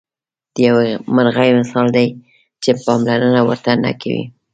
[0.53, 2.07] د یوې مرغۍ مثال لري
[2.63, 4.23] چې پاملرنه ورته نه کوئ.